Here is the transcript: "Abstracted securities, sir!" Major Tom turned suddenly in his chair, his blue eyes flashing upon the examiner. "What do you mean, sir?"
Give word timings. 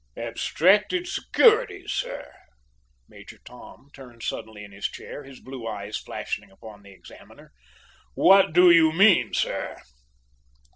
"Abstracted 0.17 1.07
securities, 1.07 1.91
sir!" 1.91 2.33
Major 3.07 3.37
Tom 3.45 3.89
turned 3.93 4.23
suddenly 4.23 4.63
in 4.63 4.71
his 4.71 4.87
chair, 4.87 5.23
his 5.23 5.39
blue 5.39 5.67
eyes 5.67 5.95
flashing 5.95 6.49
upon 6.49 6.81
the 6.81 6.89
examiner. 6.89 7.53
"What 8.15 8.51
do 8.51 8.71
you 8.71 8.91
mean, 8.91 9.35
sir?" 9.35 9.79